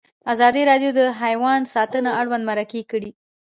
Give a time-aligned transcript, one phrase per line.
[0.33, 3.11] ازادي راډیو د حیوان ساتنه اړوند مرکې کړي.